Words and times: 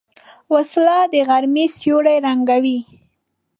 وسله 0.53 0.97
د 1.11 1.15
غرمې 1.27 1.65
سیوری 1.77 2.17
ړنګوي 2.23 2.79